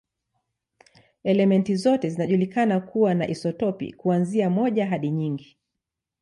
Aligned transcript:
Elementi 1.23 1.75
zote 1.75 2.09
zinajulikana 2.09 2.79
kuwa 2.79 3.13
na 3.13 3.27
isotopi, 3.27 3.93
kuanzia 3.93 4.49
moja 4.49 4.87
hadi 4.87 5.11
nyingi. 5.11 5.57